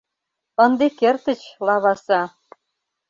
Ынде 0.65 0.85
кертыч, 0.99 1.41
лаваса. 1.65 2.21